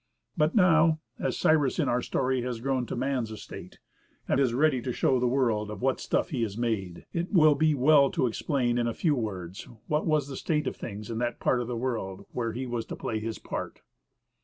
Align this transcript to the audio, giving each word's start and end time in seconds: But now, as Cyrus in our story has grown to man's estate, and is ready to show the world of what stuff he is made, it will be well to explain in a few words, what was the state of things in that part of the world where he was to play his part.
But 0.35 0.55
now, 0.55 0.99
as 1.19 1.37
Cyrus 1.37 1.77
in 1.77 1.87
our 1.87 2.01
story 2.01 2.41
has 2.41 2.59
grown 2.59 2.87
to 2.87 2.95
man's 2.95 3.29
estate, 3.29 3.77
and 4.27 4.39
is 4.39 4.51
ready 4.51 4.81
to 4.81 4.91
show 4.91 5.19
the 5.19 5.27
world 5.27 5.69
of 5.69 5.83
what 5.83 5.99
stuff 5.99 6.29
he 6.31 6.41
is 6.41 6.57
made, 6.57 7.05
it 7.13 7.31
will 7.31 7.53
be 7.53 7.75
well 7.75 8.09
to 8.13 8.25
explain 8.25 8.79
in 8.79 8.87
a 8.87 8.95
few 8.95 9.13
words, 9.13 9.67
what 9.85 10.07
was 10.07 10.27
the 10.27 10.35
state 10.37 10.65
of 10.65 10.75
things 10.75 11.11
in 11.11 11.19
that 11.19 11.39
part 11.39 11.61
of 11.61 11.67
the 11.67 11.77
world 11.77 12.25
where 12.31 12.51
he 12.53 12.65
was 12.65 12.87
to 12.87 12.95
play 12.95 13.19
his 13.19 13.37
part. 13.37 13.83